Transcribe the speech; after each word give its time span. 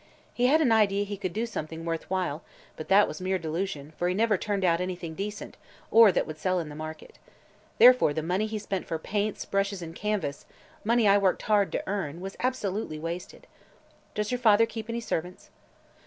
He 0.33 0.47
had 0.47 0.61
an 0.61 0.71
idea 0.71 1.05
he 1.05 1.15
could 1.15 1.31
do 1.31 1.45
something 1.45 1.85
worth 1.85 2.09
while, 2.09 2.41
but 2.75 2.87
that 2.87 3.07
was 3.07 3.21
mere 3.21 3.37
delusion, 3.37 3.93
for 3.97 4.07
he 4.09 4.15
never 4.15 4.35
turned 4.35 4.65
out 4.65 4.81
anything 4.81 5.13
decent 5.13 5.57
or 5.91 6.11
that 6.11 6.25
would 6.25 6.39
sell 6.39 6.59
in 6.59 6.69
the 6.69 6.75
market. 6.75 7.19
Therefore 7.77 8.11
the 8.11 8.23
money 8.23 8.47
he 8.47 8.57
spent 8.57 8.87
for 8.87 8.97
paints, 8.97 9.45
brushes 9.45 9.83
and 9.83 9.93
canvas 9.95 10.47
money 10.83 11.07
I 11.07 11.19
worked 11.19 11.43
hard 11.43 11.71
to 11.73 11.87
earn 11.87 12.19
was 12.19 12.35
absolutely 12.39 12.97
wasted. 12.97 13.45
Does 14.15 14.31
your 14.31 14.39
father 14.39 14.65
keep 14.65 14.89
any 14.89 15.01
servants?" 15.01 15.51